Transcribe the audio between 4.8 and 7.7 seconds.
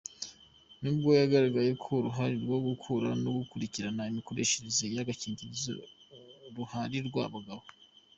y’agakingirizo ruharirwa abagabo.